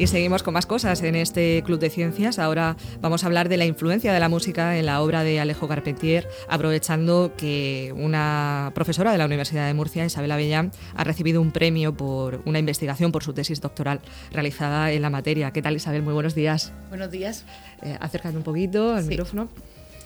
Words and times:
Y 0.00 0.06
seguimos 0.06 0.42
con 0.42 0.54
más 0.54 0.64
cosas 0.64 1.02
en 1.02 1.14
este 1.14 1.62
Club 1.62 1.78
de 1.78 1.90
Ciencias. 1.90 2.38
Ahora 2.38 2.74
vamos 3.02 3.22
a 3.22 3.26
hablar 3.26 3.50
de 3.50 3.58
la 3.58 3.66
influencia 3.66 4.14
de 4.14 4.18
la 4.18 4.30
música 4.30 4.78
en 4.78 4.86
la 4.86 5.02
obra 5.02 5.24
de 5.24 5.40
Alejo 5.40 5.68
Carpentier, 5.68 6.26
aprovechando 6.48 7.34
que 7.36 7.92
una 7.94 8.72
profesora 8.74 9.12
de 9.12 9.18
la 9.18 9.26
Universidad 9.26 9.66
de 9.66 9.74
Murcia, 9.74 10.06
Isabel 10.06 10.32
Avellán, 10.32 10.72
ha 10.96 11.04
recibido 11.04 11.42
un 11.42 11.52
premio 11.52 11.94
por 11.94 12.40
una 12.46 12.58
investigación 12.58 13.12
por 13.12 13.22
su 13.22 13.34
tesis 13.34 13.60
doctoral 13.60 14.00
realizada 14.32 14.90
en 14.90 15.02
la 15.02 15.10
materia. 15.10 15.50
¿Qué 15.50 15.60
tal, 15.60 15.76
Isabel? 15.76 16.02
Muy 16.02 16.14
buenos 16.14 16.34
días. 16.34 16.72
Buenos 16.88 17.10
días. 17.10 17.44
Eh, 17.82 17.98
acércate 18.00 18.38
un 18.38 18.42
poquito 18.42 18.94
al 18.94 19.04
micrófono. 19.04 19.50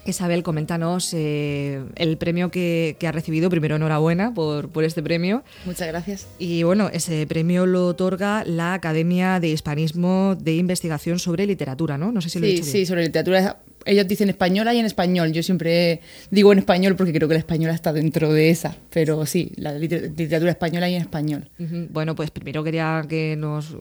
Isabel, 0.06 0.42
coméntanos 0.42 1.12
eh, 1.14 1.82
el 1.96 2.16
premio 2.16 2.50
que, 2.50 2.96
ha 3.06 3.12
recibido. 3.12 3.50
Primero, 3.50 3.76
enhorabuena 3.76 4.32
por, 4.34 4.68
por, 4.68 4.84
este 4.84 5.02
premio. 5.02 5.42
Muchas 5.64 5.88
gracias. 5.88 6.26
Y 6.38 6.62
bueno, 6.62 6.90
ese 6.92 7.26
premio 7.26 7.66
lo 7.66 7.88
otorga 7.88 8.44
la 8.44 8.74
Academia 8.74 9.40
de 9.40 9.48
Hispanismo 9.48 10.36
de 10.38 10.54
Investigación 10.54 11.18
sobre 11.18 11.46
Literatura, 11.46 11.98
¿no? 11.98 12.12
No 12.12 12.20
sé 12.20 12.28
si 12.28 12.38
lo 12.38 12.46
he 12.46 12.50
dicho 12.50 12.64
Sí, 12.64 12.70
sí, 12.70 12.86
sobre 12.86 13.04
literatura 13.04 13.58
ellos 13.84 14.06
dicen 14.06 14.28
española 14.28 14.74
y 14.74 14.78
en 14.78 14.86
español. 14.86 15.32
Yo 15.32 15.42
siempre 15.42 16.00
digo 16.30 16.52
en 16.52 16.58
español 16.58 16.96
porque 16.96 17.12
creo 17.12 17.28
que 17.28 17.34
la 17.34 17.40
española 17.40 17.74
está 17.74 17.92
dentro 17.92 18.32
de 18.32 18.50
esa. 18.50 18.76
Pero 18.90 19.26
sí, 19.26 19.52
la 19.56 19.72
literatura 19.74 20.50
española 20.50 20.88
y 20.88 20.94
en 20.94 21.02
español. 21.02 21.48
Bueno, 21.90 22.14
pues 22.14 22.30
primero 22.30 22.64
quería 22.64 23.04
que 23.08 23.36
nos, 23.36 23.76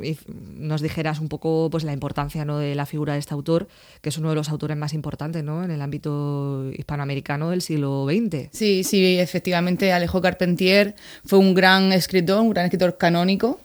nos 0.57 0.81
dijeras 0.81 1.19
un 1.19 1.29
poco 1.29 1.69
pues, 1.71 1.83
la 1.83 1.93
importancia 1.93 2.45
¿no? 2.45 2.59
de 2.59 2.75
la 2.75 2.85
figura 2.85 3.13
de 3.13 3.19
este 3.19 3.33
autor, 3.33 3.67
que 4.01 4.09
es 4.09 4.17
uno 4.17 4.29
de 4.29 4.35
los 4.35 4.49
autores 4.49 4.77
más 4.77 4.93
importantes 4.93 5.43
¿no? 5.43 5.63
en 5.63 5.71
el 5.71 5.81
ámbito 5.81 6.71
hispanoamericano 6.73 7.49
del 7.49 7.61
siglo 7.61 8.07
XX. 8.09 8.49
Sí, 8.51 8.83
sí, 8.83 9.17
efectivamente 9.19 9.91
Alejo 9.91 10.21
Carpentier 10.21 10.95
fue 11.25 11.39
un 11.39 11.53
gran 11.53 11.91
escritor, 11.91 12.41
un 12.41 12.49
gran 12.49 12.65
escritor 12.65 12.97
canónico 12.97 13.59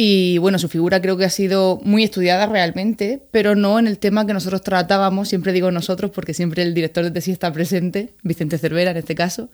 y 0.00 0.38
bueno, 0.38 0.60
su 0.60 0.68
figura 0.68 1.02
creo 1.02 1.16
que 1.16 1.24
ha 1.24 1.28
sido 1.30 1.80
muy 1.82 2.04
estudiada 2.04 2.46
realmente, 2.46 3.20
pero 3.32 3.56
no 3.56 3.80
en 3.80 3.88
el 3.88 3.98
tema 3.98 4.24
que 4.28 4.32
nosotros 4.32 4.62
tratábamos, 4.62 5.28
siempre 5.28 5.52
digo 5.52 5.72
nosotros 5.72 6.12
porque 6.12 6.34
siempre 6.34 6.62
el 6.62 6.72
director 6.72 7.02
de 7.02 7.10
tesis 7.10 7.32
está 7.32 7.52
presente, 7.52 8.14
Vicente 8.22 8.58
Cervera 8.58 8.92
en 8.92 8.96
este 8.96 9.16
caso. 9.16 9.50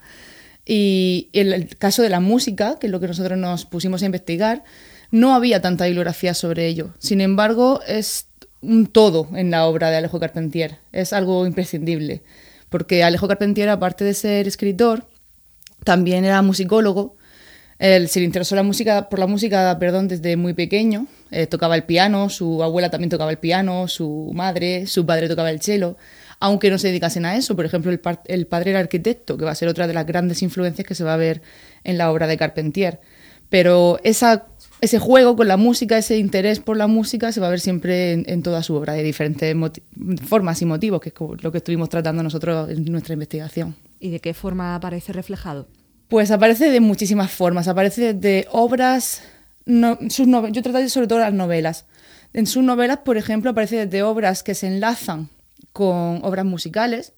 Y 0.67 1.31
en 1.33 1.51
el 1.51 1.75
caso 1.79 2.03
de 2.03 2.11
la 2.11 2.21
música, 2.21 2.79
que 2.79 2.89
es 2.89 2.91
lo 2.91 3.01
que 3.01 3.07
nosotros 3.07 3.39
nos 3.39 3.65
pusimos 3.65 4.03
a 4.03 4.05
investigar, 4.05 4.65
no 5.11 5.35
había 5.35 5.63
tanta 5.63 5.87
bibliografía 5.87 6.35
sobre 6.35 6.67
ello. 6.67 6.93
Sin 6.99 7.23
embargo, 7.23 7.81
es 7.89 8.27
un 8.61 8.87
todo 8.87 9.31
en 9.35 9.51
la 9.51 9.65
obra 9.65 9.89
de 9.89 9.97
Alejo 9.97 10.21
Carpentier, 10.21 10.77
es 10.93 11.15
algo 11.15 11.47
imprescindible, 11.47 12.21
porque 12.69 13.03
Alejo 13.03 13.29
Carpentier, 13.29 13.71
aparte 13.71 14.05
de 14.05 14.13
ser 14.13 14.47
escritor, 14.47 15.07
también 15.85 16.27
era 16.27 16.43
musicólogo, 16.43 17.17
él 17.79 18.09
se 18.09 18.21
le 18.21 18.27
interesó 18.27 18.55
la 18.55 18.63
música, 18.63 19.09
por 19.09 19.19
la 19.19 19.27
música 19.27 19.77
perdón, 19.79 20.09
desde 20.09 20.37
muy 20.37 20.55
pequeño. 20.55 21.07
Eh, 21.31 21.47
tocaba 21.47 21.75
el 21.75 21.85
piano, 21.85 22.29
su 22.29 22.63
abuela 22.63 22.91
también 22.91 23.11
tocaba 23.11 23.31
el 23.31 23.39
piano, 23.39 23.89
su 23.89 24.31
madre, 24.35 24.87
su 24.87 25.05
padre 25.05 25.29
tocaba 25.29 25.51
el 25.51 25.61
cello, 25.61 25.97
aunque 26.39 26.71
no 26.71 26.79
se 26.79 26.89
dedicasen 26.89 27.25
a 27.25 27.37
eso. 27.37 27.57
Por 27.57 27.65
ejemplo, 27.65 27.91
el, 27.91 28.47
padre 28.47 28.71
era 28.71 28.81
arquitecto, 28.81 29.37
que 29.37 29.45
va 29.45 29.51
a 29.51 29.57
ser 29.57 29.69
otra 29.69 29.87
de 29.87 29.95
las 29.95 30.07
grandes 30.07 30.43
influencias 30.43 30.87
que 30.87 30.95
se 30.95 31.05
va 31.05 31.15
a 31.15 31.19
ver 31.19 31.43
en 31.83 31.99
la 31.99 32.11
obra 32.13 32.27
de 32.27 32.37
Carpentier. 32.37 33.01
Pero 33.51 33.99
ese 34.05 34.99
juego 34.99 35.37
con 35.37 35.49
la 35.49 35.57
música, 35.57 35.99
ese 35.99 36.19
interés 36.19 36.61
por 36.61 36.77
la 36.77 36.87
música, 36.87 37.33
se 37.33 37.41
va 37.41 37.49
a 37.49 37.51
ver 37.51 37.61
siempre 37.61 38.13
en, 38.13 38.43
toda 38.43 38.63
su 38.63 38.75
obra, 38.75 38.95
de 38.95 39.03
diferentes 39.03 39.55
formas 40.27 40.63
y 40.63 40.65
motivos, 40.65 41.01
que 41.01 41.11
es 41.11 41.43
lo 41.43 41.53
que 41.53 41.59
estuvimos 41.59 41.89
tratando 41.89 42.23
nosotros 42.23 42.71
en 42.71 42.85
nuestra 42.85 43.15
investigación. 43.15 43.75
¿Y 44.01 44.11
de 44.11 44.21
qué 44.21 44.35
forma 44.35 44.75
aparece 44.75 45.13
reflejado? 45.13 45.67
Pues 46.15 46.31
aparece 46.31 46.71
de 46.71 46.79
muchísimas 46.79 47.33
formas. 47.33 47.67
Aparece 47.67 48.15
de 48.15 48.47
obras. 48.53 49.21
sus 50.11 50.29
yo 50.29 50.63
trataré 50.63 50.89
sobre 50.89 51.09
todo 51.09 51.19
las 51.19 51.33
novelas. 51.33 51.87
En 52.33 52.47
sus 52.47 52.63
novelas, 52.63 52.99
por 52.99 53.17
ejemplo, 53.17 53.51
aparece 53.51 53.87
de 53.87 54.03
obras 54.05 54.45
que 54.45 54.55
se 54.55 54.69
enlazan 54.69 55.29
con 55.73 56.21
obras 56.23 56.45
musicales. 56.45 57.15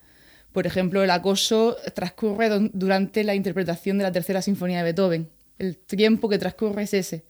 Por 0.50 0.66
ejemplo, 0.66 1.04
el 1.04 1.10
acoso 1.10 1.76
transcurre 1.94 2.48
durante 2.72 3.22
la 3.22 3.34
interpretación 3.34 3.98
de 3.98 4.04
la 4.04 4.12
tercera 4.12 4.41
sinfonía 4.41 4.78
de 4.78 4.84
Beethoven. 4.84 5.28
El 5.59 5.76
tiempo 5.76 6.31
que 6.31 6.38
transcurre 6.38 6.84
es 6.84 6.94
ese. 6.94 7.25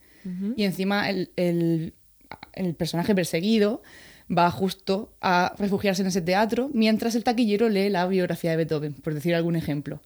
Y 0.54 0.62
encima 0.62 1.10
el, 1.10 1.32
el 1.34 2.74
personaje 2.76 3.12
perseguido 3.12 3.82
va 4.30 4.50
justo 4.50 5.12
a 5.20 5.54
refugiarse 5.56 6.02
en 6.02 6.08
ese 6.08 6.20
teatro 6.20 6.68
mientras 6.72 7.14
el 7.14 7.22
taquillero 7.22 7.68
lee 7.68 7.90
la 7.90 8.06
biografía 8.06 8.50
de 8.50 8.56
Beethoven, 8.56 8.94
por 8.94 9.14
decir 9.14 9.34
algún 9.34 9.54
ejemplo. 9.54 10.00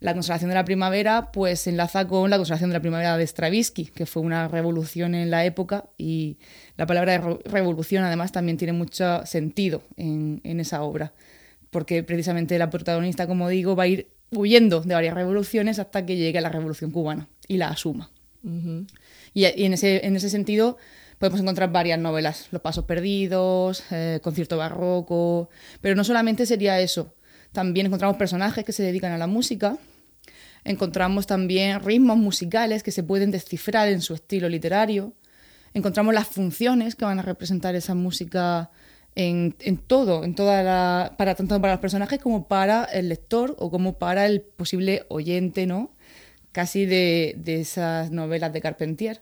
La 0.00 0.14
constelación 0.14 0.48
de 0.48 0.54
la 0.54 0.64
primavera 0.64 1.30
pues 1.30 1.60
se 1.60 1.70
enlaza 1.70 2.06
con 2.06 2.30
la 2.30 2.36
constelación 2.36 2.70
de 2.70 2.74
la 2.74 2.80
primavera 2.80 3.16
de 3.18 3.26
Stravinsky, 3.26 3.86
que 3.86 4.06
fue 4.06 4.22
una 4.22 4.48
revolución 4.48 5.14
en 5.14 5.30
la 5.30 5.44
época 5.44 5.84
y 5.98 6.38
la 6.76 6.86
palabra 6.86 7.38
revolución 7.44 8.02
además 8.04 8.32
también 8.32 8.56
tiene 8.56 8.72
mucho 8.72 9.26
sentido 9.26 9.82
en, 9.96 10.40
esa 10.42 10.82
obra, 10.82 11.12
porque 11.70 12.02
precisamente 12.02 12.58
la 12.58 12.70
protagonista, 12.70 13.26
como 13.26 13.48
digo, 13.48 13.76
va 13.76 13.84
a 13.84 13.88
ir 13.88 14.08
huyendo 14.30 14.80
de 14.80 14.94
varias 14.94 15.14
revoluciones 15.14 15.78
hasta 15.78 16.06
que 16.06 16.16
llegue 16.16 16.38
a 16.38 16.42
la 16.42 16.48
revolución 16.48 16.90
cubana 16.92 17.28
y 17.46 17.58
la 17.58 17.68
asuma. 17.68 18.10
y, 18.42 19.44
y 19.44 19.64
en, 19.64 19.74
ese, 19.74 20.06
en 20.06 20.16
ese 20.16 20.30
sentido 20.30 20.78
podemos 21.20 21.40
encontrar 21.40 21.70
varias 21.70 21.98
novelas, 21.98 22.48
Los 22.50 22.62
Pasos 22.62 22.86
Perdidos, 22.86 23.84
eh, 23.90 24.20
Concierto 24.22 24.56
Barroco, 24.56 25.50
pero 25.82 25.94
no 25.94 26.02
solamente 26.02 26.46
sería 26.46 26.80
eso, 26.80 27.14
también 27.52 27.86
encontramos 27.86 28.16
personajes 28.16 28.64
que 28.64 28.72
se 28.72 28.82
dedican 28.82 29.12
a 29.12 29.18
la 29.18 29.26
música, 29.26 29.76
encontramos 30.64 31.26
también 31.26 31.80
ritmos 31.80 32.16
musicales 32.16 32.82
que 32.82 32.90
se 32.90 33.02
pueden 33.02 33.30
descifrar 33.30 33.90
en 33.90 34.00
su 34.00 34.14
estilo 34.14 34.48
literario, 34.48 35.12
encontramos 35.74 36.14
las 36.14 36.26
funciones 36.26 36.96
que 36.96 37.04
van 37.04 37.18
a 37.18 37.22
representar 37.22 37.74
esa 37.74 37.94
música 37.94 38.70
en, 39.14 39.52
todo, 39.86 40.24
en 40.24 40.34
toda 40.34 40.62
la, 40.62 41.16
para 41.18 41.34
tanto 41.34 41.60
para 41.60 41.74
los 41.74 41.80
personajes 41.80 42.18
como 42.18 42.48
para 42.48 42.84
el 42.84 43.10
lector 43.10 43.56
o 43.58 43.70
como 43.70 43.98
para 43.98 44.24
el 44.24 44.40
posible 44.40 45.04
oyente, 45.10 45.66
¿no? 45.66 45.90
Casi 46.52 46.86
de, 46.86 47.34
de 47.36 47.60
esas 47.60 48.10
novelas 48.10 48.54
de 48.54 48.62
Carpentier. 48.62 49.20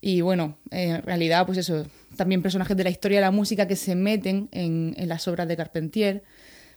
Y 0.00 0.20
bueno, 0.20 0.58
en 0.70 1.02
realidad, 1.02 1.44
pues 1.46 1.58
eso, 1.58 1.86
también 2.16 2.42
personajes 2.42 2.76
de 2.76 2.84
la 2.84 2.90
historia 2.90 3.18
de 3.18 3.22
la 3.22 3.30
música 3.30 3.66
que 3.66 3.76
se 3.76 3.94
meten 3.94 4.48
en, 4.52 4.94
las 5.08 5.26
obras 5.26 5.48
de 5.48 5.56
Carpentier. 5.56 6.22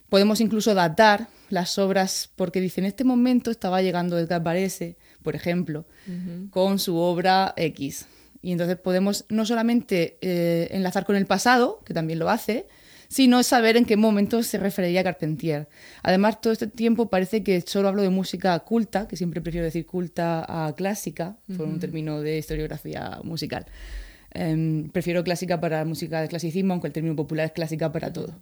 Podemos 0.10 0.42
incluso 0.42 0.74
datar 0.74 1.28
las 1.50 1.78
obras, 1.78 2.30
porque 2.36 2.60
dice, 2.60 2.82
en 2.82 2.88
este 2.88 3.04
momento 3.04 3.52
estaba 3.52 3.82
llegando 3.82 4.18
Edgar 4.18 4.44
Varese, 4.44 4.98
por 5.24 5.36
ejemplo, 5.36 5.86
con 6.50 6.80
su 6.80 6.98
obra 6.98 7.54
X. 7.56 8.08
Y 8.42 8.52
entonces 8.52 8.78
podemos 8.78 9.26
no 9.30 9.46
solamente 9.46 10.18
eh, 10.22 10.70
enlazar 10.72 11.06
con 11.06 11.16
el 11.16 11.28
pasado, 11.28 11.82
que 11.86 11.94
también 11.94 12.18
lo 12.18 12.30
hace, 12.30 12.68
sino 13.12 13.44
saber 13.44 13.76
en 13.76 13.84
qué 13.84 13.98
momento 13.98 14.42
se 14.42 14.58
refería 14.58 15.02
a 15.02 15.04
Carpentier. 15.04 15.68
Además, 16.02 16.40
todo 16.40 16.54
este 16.54 16.68
tiempo 16.68 17.10
parece 17.10 17.44
que 17.44 17.60
solo 17.60 17.90
hablo 17.90 18.04
de 18.04 18.10
música 18.10 18.58
culta, 18.60 19.06
que 19.06 19.18
siempre 19.18 19.42
prefiero 19.42 19.66
decir 19.66 19.86
culta 19.86 20.46
a 20.48 20.74
clásica, 20.76 21.36
por 21.58 21.68
un 21.68 21.78
término 21.78 22.22
de 22.22 22.38
historiografía 22.38 23.20
musical. 23.26 23.66
Em, 24.34 24.90
prefiero 24.92 25.26
clásica 25.26 25.60
para 25.60 25.84
música 25.84 26.22
de 26.22 26.30
clasicismo, 26.30 26.72
aunque 26.72 26.88
el 26.88 26.94
término 26.94 27.18
popular 27.18 27.48
es 27.48 27.52
clásica 27.52 27.92
para 27.92 28.14
todo. 28.14 28.40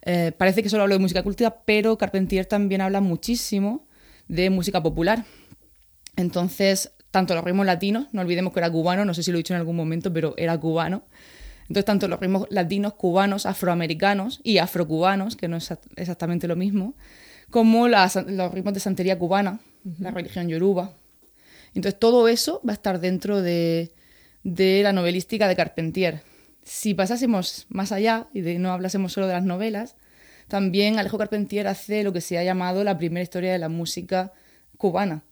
Eh, 0.00 0.32
parece 0.32 0.62
que 0.62 0.70
solo 0.70 0.84
hablo 0.84 0.94
de 0.94 1.00
música 1.00 1.22
culta, 1.22 1.62
pero 1.66 1.98
Carpentier 1.98 2.46
también 2.46 2.80
habla 2.80 3.02
muchísimo 3.02 3.86
de 4.28 4.48
música 4.48 4.82
popular. 4.82 5.26
Entonces, 6.16 6.90
tanto 7.10 7.34
los 7.34 7.44
ritmos 7.44 7.66
latinos, 7.66 8.06
no 8.12 8.22
olvidemos 8.22 8.54
que 8.54 8.60
era 8.60 8.70
cubano, 8.70 9.04
no 9.04 9.12
sé 9.12 9.22
si 9.22 9.30
lo 9.30 9.36
he 9.36 9.40
dicho 9.40 9.52
en 9.52 9.60
algún 9.60 9.76
momento, 9.76 10.10
pero 10.10 10.32
era 10.38 10.58
cubano, 10.58 11.02
entonces, 11.68 11.84
tanto 11.84 12.06
los 12.08 12.20
ritmos 12.20 12.46
latinos, 12.50 12.94
cubanos, 12.94 13.44
afroamericanos 13.44 14.40
y 14.44 14.58
afrocubanos, 14.58 15.36
que 15.36 15.48
no 15.48 15.56
es 15.56 15.72
exactamente 15.96 16.46
lo 16.46 16.56
mismo, 16.56 16.94
como 17.50 17.88
los 17.88 18.52
ritmos 18.52 18.74
de 18.74 18.80
santería 18.80 19.18
cubana, 19.18 19.60
la 19.98 20.10
religión 20.10 20.48
yoruba. 20.48 20.92
Entonces, 21.74 21.98
todo 21.98 22.28
eso 22.28 22.60
va 22.66 22.72
a 22.72 22.74
estar 22.74 23.00
dentro 23.00 23.42
de, 23.42 23.92
la 24.42 24.92
novelística 24.92 25.48
de 25.48 25.56
Carpentier. 25.56 26.22
Si 26.62 26.94
pasásemos 26.94 27.66
más 27.68 27.92
allá 27.92 28.28
y 28.32 28.40
no 28.40 28.72
hablásemos 28.72 29.12
solo 29.12 29.26
de 29.26 29.34
las 29.34 29.44
novelas, 29.44 29.96
también 30.48 30.98
Alejo 30.98 31.18
Carpentier 31.18 31.66
hace 31.66 32.04
lo 32.04 32.12
que 32.12 32.20
se 32.20 32.38
ha 32.38 32.44
llamado 32.44 32.84
la 32.84 32.96
primera 32.96 33.22
historia 33.22 33.52
de 33.52 33.58
la 33.58 33.68
música 33.68 34.32
cubana. 34.76 35.24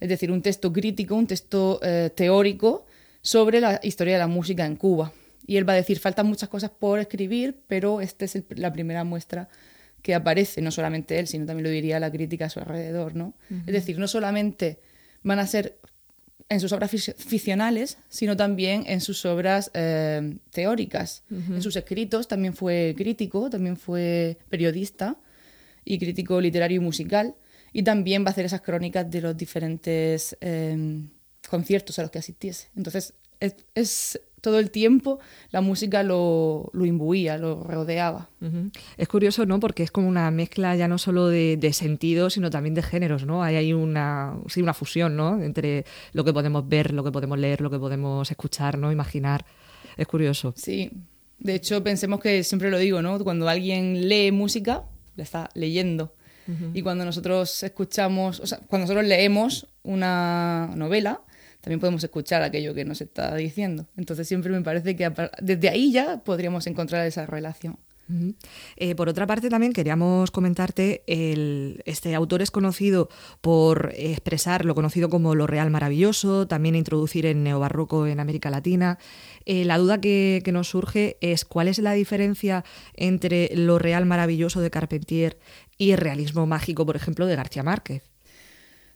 Es 0.00 0.08
decir, 0.08 0.30
un 0.32 0.42
texto 0.42 0.72
crítico, 0.72 1.14
un 1.14 1.26
texto 1.26 1.78
eh, 1.82 2.10
teórico 2.14 2.86
sobre 3.20 3.60
la 3.60 3.78
historia 3.82 4.14
de 4.14 4.18
la 4.18 4.26
música 4.26 4.64
en 4.66 4.76
Cuba. 4.76 5.12
Y 5.52 5.58
él 5.58 5.68
va 5.68 5.74
a 5.74 5.76
decir, 5.76 5.98
faltan 5.98 6.26
muchas 6.26 6.48
cosas 6.48 6.70
por 6.70 6.98
escribir, 6.98 7.60
pero 7.66 8.00
esta 8.00 8.24
es 8.24 8.42
la 8.56 8.72
primera 8.72 9.04
muestra 9.04 9.50
que 10.00 10.14
aparece, 10.14 10.62
no 10.62 10.70
solamente 10.70 11.18
él, 11.18 11.26
sino 11.26 11.44
también 11.44 11.64
lo 11.64 11.68
diría 11.68 12.00
la 12.00 12.10
crítica 12.10 12.46
a 12.46 12.48
su 12.48 12.58
alrededor, 12.58 13.14
¿no? 13.14 13.34
Es 13.66 13.74
decir, 13.74 13.98
no 13.98 14.08
solamente 14.08 14.80
van 15.22 15.40
a 15.40 15.46
ser 15.46 15.78
en 16.48 16.58
sus 16.58 16.72
obras 16.72 16.90
ficcionales, 16.90 17.98
sino 18.08 18.34
también 18.34 18.84
en 18.86 19.02
sus 19.02 19.26
obras 19.26 19.70
eh, 19.74 20.38
teóricas. 20.52 21.22
En 21.28 21.60
sus 21.60 21.76
escritos 21.76 22.28
también 22.28 22.54
fue 22.54 22.94
crítico, 22.96 23.50
también 23.50 23.76
fue 23.76 24.38
periodista 24.48 25.18
y 25.84 25.98
crítico 25.98 26.40
literario 26.40 26.76
y 26.76 26.84
musical, 26.84 27.34
y 27.74 27.82
también 27.82 28.24
va 28.24 28.28
a 28.28 28.30
hacer 28.30 28.46
esas 28.46 28.62
crónicas 28.62 29.10
de 29.10 29.20
los 29.20 29.36
diferentes 29.36 30.34
eh, 30.40 31.02
conciertos 31.46 31.98
a 31.98 32.02
los 32.02 32.10
que 32.10 32.20
asistiese. 32.20 32.68
Entonces, 32.74 33.12
es 33.74 34.18
todo 34.42 34.58
el 34.58 34.70
tiempo 34.70 35.20
la 35.50 35.62
música 35.62 36.02
lo, 36.02 36.68
lo 36.74 36.84
imbuía, 36.84 37.38
lo 37.38 37.64
rodeaba. 37.64 38.28
Es 38.98 39.08
curioso, 39.08 39.46
¿no? 39.46 39.60
Porque 39.60 39.84
es 39.84 39.90
como 39.90 40.08
una 40.08 40.30
mezcla 40.30 40.76
ya 40.76 40.88
no 40.88 40.98
solo 40.98 41.28
de, 41.28 41.56
de 41.56 41.72
sentidos, 41.72 42.34
sino 42.34 42.50
también 42.50 42.74
de 42.74 42.82
géneros, 42.82 43.24
¿no? 43.24 43.42
Hay, 43.42 43.56
hay 43.56 43.72
una, 43.72 44.36
sí, 44.48 44.60
una 44.60 44.74
fusión, 44.74 45.16
¿no? 45.16 45.40
Entre 45.40 45.86
lo 46.12 46.24
que 46.24 46.32
podemos 46.32 46.68
ver, 46.68 46.92
lo 46.92 47.04
que 47.04 47.12
podemos 47.12 47.38
leer, 47.38 47.60
lo 47.60 47.70
que 47.70 47.78
podemos 47.78 48.30
escuchar, 48.30 48.76
¿no? 48.76 48.92
Imaginar. 48.92 49.46
Es 49.96 50.06
curioso. 50.06 50.52
Sí. 50.56 50.90
De 51.38 51.54
hecho, 51.54 51.82
pensemos 51.82 52.20
que 52.20 52.42
siempre 52.42 52.70
lo 52.70 52.78
digo, 52.78 53.00
¿no? 53.00 53.18
Cuando 53.20 53.48
alguien 53.48 54.08
lee 54.08 54.32
música, 54.32 54.82
le 55.16 55.22
está 55.22 55.48
leyendo. 55.54 56.14
Y 56.74 56.82
cuando 56.82 57.04
nosotros 57.04 57.62
escuchamos, 57.62 58.40
o 58.40 58.46
sea, 58.46 58.58
cuando 58.66 58.84
nosotros 58.84 59.06
leemos 59.06 59.68
una 59.84 60.72
novela, 60.74 61.22
también 61.62 61.80
podemos 61.80 62.04
escuchar 62.04 62.42
aquello 62.42 62.74
que 62.74 62.84
nos 62.84 63.00
está 63.00 63.34
diciendo. 63.36 63.86
Entonces 63.96 64.28
siempre 64.28 64.52
me 64.52 64.60
parece 64.60 64.94
que 64.96 65.10
desde 65.40 65.68
ahí 65.68 65.92
ya 65.92 66.18
podríamos 66.22 66.66
encontrar 66.66 67.06
esa 67.06 67.24
relación. 67.24 67.78
Eh, 68.76 68.94
por 68.94 69.08
otra 69.08 69.26
parte, 69.26 69.48
también 69.48 69.72
queríamos 69.72 70.30
comentarte, 70.30 71.02
el, 71.06 71.82
este 71.86 72.14
autor 72.14 72.42
es 72.42 72.50
conocido 72.50 73.08
por 73.40 73.92
expresar 73.96 74.64
lo 74.64 74.74
conocido 74.74 75.08
como 75.08 75.34
lo 75.34 75.46
real 75.46 75.70
maravilloso, 75.70 76.46
también 76.46 76.74
introducir 76.74 77.26
el 77.26 77.42
neobarroco 77.42 78.06
en 78.06 78.20
América 78.20 78.50
Latina. 78.50 78.98
Eh, 79.46 79.64
la 79.64 79.78
duda 79.78 80.00
que, 80.00 80.42
nos 80.52 80.68
surge 80.68 81.16
es 81.22 81.46
cuál 81.46 81.68
es 81.68 81.78
la 81.78 81.94
diferencia 81.94 82.64
entre 82.94 83.50
lo 83.56 83.78
real 83.78 84.04
maravilloso 84.04 84.60
de 84.60 84.70
Carpentier 84.70 85.38
y 85.78 85.92
el 85.92 85.98
realismo 85.98 86.46
mágico, 86.46 86.84
por 86.84 86.96
ejemplo, 86.96 87.26
de 87.26 87.36
García 87.36 87.62
Márquez. 87.62 88.11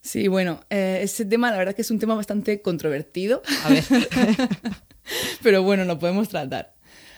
Sí, 0.06 0.28
bueno, 0.28 0.60
eh, 0.70 1.00
ese 1.02 1.24
tema 1.24 1.50
la 1.50 1.58
verdad 1.58 1.70
es 1.70 1.76
que 1.76 1.82
es 1.82 1.90
un 1.90 1.98
tema 1.98 2.14
bastante 2.14 2.62
controvertido. 2.62 3.42
A 3.64 3.70
ver. 3.70 3.82
Pero 5.42 5.64
bueno, 5.64 5.84
lo 5.84 5.98
podemos 5.98 6.28
tratar. 6.28 6.74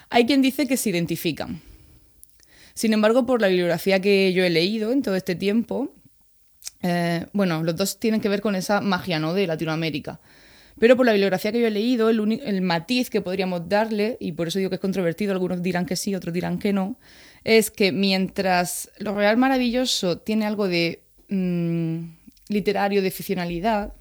Hay 0.09 0.25
quien 0.25 0.41
dice 0.41 0.67
que 0.67 0.79
se 0.79 0.89
identifican. 0.89 1.61
Sin 2.73 2.95
embargo, 2.95 3.27
por 3.27 3.43
la 3.43 3.49
bibliografía 3.49 4.01
que 4.01 4.33
yo 4.33 4.43
he 4.43 4.49
leído 4.49 4.91
en 4.91 5.03
todo 5.03 5.17
este 5.17 5.35
tiempo, 5.35 5.95
eh, 6.83 7.27
bueno, 7.35 7.63
los 7.63 7.77
dos 7.77 8.01
tienen 8.01 8.23
que 8.23 8.31
ver 8.31 8.41
con 8.41 8.55
esa 8.55 8.81
magia 8.81 9.19
¿no? 9.19 9.35
de 9.35 9.47
Latinoamérica. 9.47 10.19
Pero 10.79 10.97
por 10.97 11.05
la 11.05 11.13
bibliografía 11.13 11.53
que 11.53 11.61
yo 11.61 11.67
he 11.67 11.71
leído, 11.71 12.09
el, 12.09 12.41
el, 12.43 12.63
matiz 12.63 13.11
que 13.11 13.21
podríamos 13.21 13.69
darle, 13.69 14.17
y 14.19 14.33
por 14.33 14.49
eso 14.49 14.61
digo 14.61 14.71
que 14.71 14.77
es 14.77 14.81
controvertido, 14.81 15.33
algunos 15.33 15.61
dirán 15.61 15.85
que 15.85 15.97
sí, 15.97 16.15
otros 16.15 16.33
dirán 16.33 16.59
que 16.59 16.73
no, 16.73 16.97
es 17.45 17.71
que 17.71 17.93
mientras 17.93 18.91
lo 18.99 19.15
real 19.15 19.37
maravilloso 19.37 20.19
tiene 20.19 20.47
algo 20.47 20.69
de 20.69 21.03
mm, 21.29 22.18
literario, 22.49 23.03
de 23.03 23.11
ficcionalidad, 23.11 23.93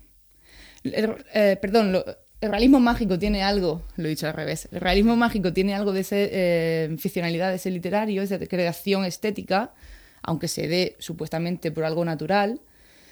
eh, 0.83 1.57
perdón, 1.61 2.03
el 2.39 2.49
realismo 2.49 2.79
mágico 2.79 3.17
tiene 3.17 3.43
algo, 3.43 3.81
lo 3.95 4.05
he 4.05 4.09
dicho 4.09 4.27
al 4.27 4.33
revés, 4.33 4.67
el 4.71 4.79
realismo 4.79 5.15
mágico 5.15 5.53
tiene 5.53 5.73
algo 5.73 5.91
de 5.91 6.01
esa 6.01 6.15
eh, 6.17 6.95
ficcionalidad, 6.99 7.49
de 7.49 7.55
ese 7.55 7.71
literario, 7.71 8.21
esa 8.21 8.39
creación 8.39 9.05
estética, 9.05 9.73
aunque 10.21 10.47
se 10.47 10.67
dé 10.67 10.95
supuestamente 10.99 11.71
por 11.71 11.83
algo 11.83 12.05
natural. 12.05 12.61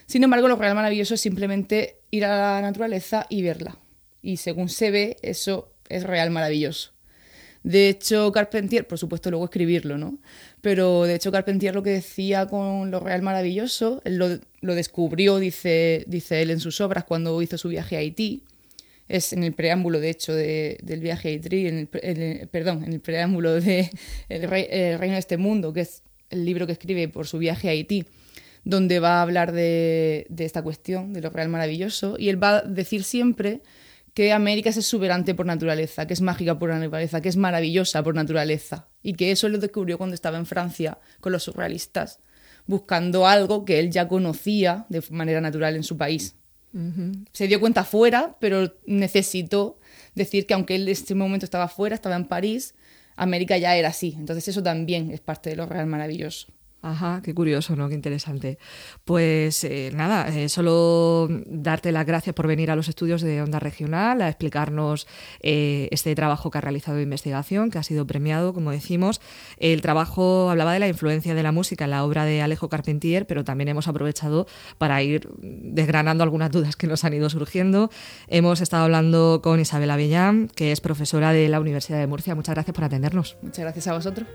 Sin 0.06 0.24
embargo, 0.24 0.48
lo 0.48 0.56
real 0.56 0.76
maravilloso 0.76 1.16
es 1.16 1.22
simplemente 1.22 2.02
ir 2.12 2.26
a 2.26 2.60
la 2.60 2.62
naturaleza 2.62 3.26
y 3.30 3.42
verla. 3.42 3.80
Y 4.22 4.38
según 4.38 4.70
se 4.70 4.92
ve, 4.92 5.18
eso 5.22 5.74
es 5.90 6.04
real 6.04 6.30
maravilloso. 6.30 6.95
De 7.66 7.90
hecho, 7.90 8.32
Carpentier, 8.32 8.86
por 8.86 9.00
supuesto, 9.00 9.32
luego 9.32 9.46
escribirlo, 9.46 9.98
¿no? 9.98 10.20
Pero 10.62 11.06
de 11.06 11.16
hecho, 11.16 11.32
Carpentier 11.32 11.74
lo 11.74 11.82
que 11.82 11.90
decía 11.90 12.46
con 12.46 12.92
lo 12.92 13.00
real 13.00 13.24
maravilloso, 13.24 14.04
él 14.06 14.20
lo, 14.62 14.76
descubrió, 14.76 15.40
dice, 15.40 16.04
dice 16.06 16.44
él 16.44 16.52
en 16.52 16.60
sus 16.60 16.80
obras, 16.80 17.06
cuando 17.06 17.42
hizo 17.42 17.58
su 17.58 17.70
viaje 17.70 17.96
a 17.96 18.00
Haití. 18.00 18.44
Es 19.08 19.34
en 19.34 19.44
el 19.44 19.54
preámbulo, 19.54 20.00
de 20.00 20.12
hecho, 20.12 20.36
del 20.36 21.00
viaje 21.00 21.30
a 21.30 21.32
Haití, 21.32 21.66
en 21.66 21.80
el, 21.80 22.48
perdón, 22.50 22.84
en 22.84 22.94
el 22.94 23.00
preámbulo 23.00 23.60
de 23.60 23.90
el, 24.30 24.48
Reino 24.48 25.14
de 25.14 25.18
este 25.18 25.38
Mundo, 25.38 25.74
que 25.74 25.82
es 25.82 26.04
el 26.30 26.46
libro 26.46 26.68
que 26.68 26.74
escribe 26.74 27.08
por 27.08 27.26
su 27.26 27.40
viaje 27.40 27.68
a 27.68 27.72
Haití 27.72 28.06
donde 28.64 29.00
va 29.00 29.20
a 29.20 29.22
hablar 29.22 29.52
de, 29.52 30.28
esta 30.38 30.64
cuestión, 30.64 31.14
de 31.14 31.22
lo 31.22 31.30
real 31.30 31.50
maravilloso, 31.50 32.16
y 32.18 32.30
él 32.30 32.42
va 32.42 32.58
a 32.58 32.62
decir 32.62 33.04
siempre 33.04 33.62
que 34.16 34.32
América 34.32 34.70
es 34.70 34.78
exuberante 34.78 35.36
por 35.36 35.46
naturaleza, 35.46 36.08
que 36.08 36.14
es 36.14 36.22
mágica 36.22 36.58
por 36.58 36.70
naturaleza, 36.70 37.20
que 37.20 37.28
es 37.28 37.36
maravillosa 37.36 38.02
por 38.02 38.16
naturaleza, 38.16 38.88
y 39.04 39.14
que 39.14 39.30
eso 39.30 39.50
lo 39.50 39.58
descubrió 39.60 39.98
cuando 39.98 40.16
estaba 40.16 40.38
en 40.38 40.46
Francia 40.46 40.98
con 41.20 41.34
los 41.34 41.44
surrealistas, 41.44 42.20
buscando 42.66 43.28
algo 43.28 43.66
que 43.66 43.78
él 43.78 43.92
ya 43.92 44.08
conocía 44.08 44.86
de 44.88 45.04
manera 45.10 45.42
natural 45.42 45.76
en 45.76 45.84
su 45.84 45.98
país. 45.98 46.36
Se 47.32 47.48
dio 47.48 47.60
cuenta 47.60 47.84
fuera, 47.84 48.38
pero 48.40 48.74
necesitó 48.86 49.80
decir 50.14 50.46
que 50.46 50.54
aunque 50.54 50.76
él 50.76 50.84
en 50.84 50.90
este 50.90 51.14
momento 51.14 51.46
estaba 51.46 51.68
fuera, 51.68 51.96
estaba 51.96 52.16
en 52.16 52.26
París, 52.26 52.74
América 53.18 53.58
ya 53.58 53.76
era 53.76 53.90
así. 53.90 54.16
Entonces 54.18 54.48
eso 54.48 54.64
también 54.64 55.12
es 55.12 55.22
parte 55.22 55.50
de 55.50 55.56
lo 55.58 55.66
real 55.66 55.88
maravilloso. 55.88 56.48
Ajá, 56.86 57.22
qué 57.24 57.34
curioso, 57.34 57.76
¿no? 57.76 57.90
Qué 57.90 57.96
interesante. 57.96 58.60
Pues 59.06 59.64
eh, 59.64 59.90
nada, 59.96 60.28
eh, 60.28 60.50
solo 60.50 61.28
darte 61.48 61.92
las 61.92 62.06
gracias 62.06 62.36
por 62.36 62.46
venir 62.46 62.70
a 62.70 62.76
los 62.76 62.90
estudios 62.90 63.24
de 63.24 63.42
Onda 63.42 63.58
Regional 63.58 64.22
a 64.22 64.30
explicarnos 64.30 65.08
eh, 65.40 65.88
este 65.90 66.14
trabajo 66.14 66.52
que 66.52 66.60
ha 66.60 66.62
realizado 66.62 66.98
de 66.98 67.02
investigación, 67.02 67.72
que 67.72 67.80
ha 67.80 67.84
sido 67.84 68.06
premiado, 68.06 68.54
como 68.54 68.70
decimos. 68.70 69.20
El 69.58 69.82
trabajo 69.82 70.52
hablaba 70.52 70.74
de 70.74 70.80
la 70.80 70.88
influencia 70.88 71.34
de 71.34 71.42
la 71.42 71.52
música 71.52 71.86
en 71.86 71.90
la 71.90 72.06
obra 72.06 72.24
de 72.24 72.44
Alejo 72.44 72.70
Carpentier, 72.70 73.26
pero 73.26 73.44
también 73.44 73.70
hemos 73.70 73.88
aprovechado 73.88 74.46
para 74.78 75.02
ir 75.02 75.28
desgranando 75.42 76.24
algunas 76.24 76.52
dudas 76.52 76.76
que 76.76 76.86
nos 76.86 77.04
han 77.04 77.16
ido 77.16 77.32
surgiendo. 77.32 77.90
Hemos 78.28 78.62
estado 78.62 78.84
hablando 78.84 79.42
con 79.42 79.60
Isabel 79.60 79.90
Avellán, 79.90 80.50
que 80.56 80.72
es 80.72 80.82
profesora 80.82 81.34
de 81.34 81.50
la 81.50 81.60
Universidad 81.60 81.98
de 81.98 82.06
Murcia. 82.06 82.36
Muchas 82.36 82.54
gracias 82.54 82.76
por 82.76 82.84
atendernos. 82.84 83.38
Muchas 83.42 83.62
gracias 83.62 83.88
a 83.88 83.94
vosotros. 83.94 84.28